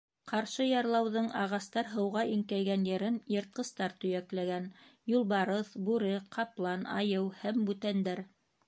Ҡаршы 0.29 0.65
ярлауҙың 0.67 1.27
ағастар 1.41 1.91
һыуға 1.91 2.23
иңкәйгән 2.37 2.87
ерен 2.93 3.21
йыртҡыстар 3.35 3.95
төйәкләгән: 4.01 4.67
юлбарыҫ, 5.15 5.73
бүре, 5.91 6.13
ҡаплан, 6.39 6.91
айыу 7.01 7.31
һәм 7.45 7.67
бүтәндәр. 7.71 8.29